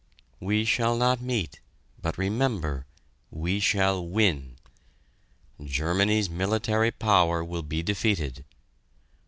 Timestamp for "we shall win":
3.29-4.55